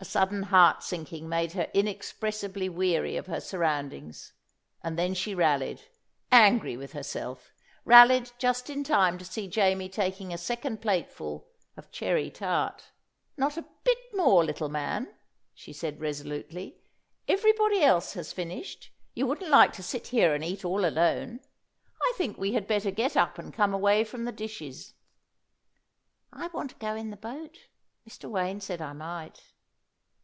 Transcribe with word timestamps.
A 0.00 0.04
sudden 0.04 0.44
heart 0.44 0.84
sinking 0.84 1.28
made 1.28 1.54
her 1.54 1.68
inexpressibly 1.74 2.68
weary 2.68 3.16
of 3.16 3.26
her 3.26 3.40
surroundings, 3.40 4.32
and 4.80 4.96
then 4.96 5.12
she 5.12 5.34
rallied, 5.34 5.80
angry 6.30 6.76
with 6.76 6.92
herself 6.92 7.50
rallied 7.84 8.30
just 8.38 8.70
in 8.70 8.84
time 8.84 9.18
to 9.18 9.24
see 9.24 9.48
Jamie 9.48 9.88
taking 9.88 10.32
a 10.32 10.38
second 10.38 10.80
plateful 10.80 11.48
of 11.76 11.90
cherry 11.90 12.30
tart. 12.30 12.92
"Not 13.36 13.56
a 13.56 13.66
bit 13.82 13.98
more, 14.14 14.44
little 14.44 14.68
man," 14.68 15.12
she 15.52 15.72
said 15.72 16.00
resolutely. 16.00 16.78
"Everybody 17.26 17.82
else 17.82 18.12
has 18.14 18.32
finished. 18.32 18.92
You 19.14 19.26
wouldn't 19.26 19.50
like 19.50 19.72
to 19.72 19.82
sit 19.82 20.06
here 20.06 20.32
and 20.32 20.44
eat 20.44 20.64
all 20.64 20.84
alone. 20.84 21.40
I 22.00 22.12
think 22.16 22.38
we 22.38 22.52
had 22.52 22.68
better 22.68 22.92
get 22.92 23.16
up 23.16 23.36
and 23.36 23.52
come 23.52 23.74
away 23.74 24.04
from 24.04 24.26
the 24.26 24.32
dishes." 24.32 24.94
"I 26.32 26.46
want 26.54 26.70
to 26.70 26.76
go 26.76 26.94
in 26.94 27.10
the 27.10 27.16
boat; 27.16 27.58
Mr. 28.08 28.30
Wayne 28.30 28.60
said 28.60 28.80
I 28.80 28.92
might." 28.92 29.42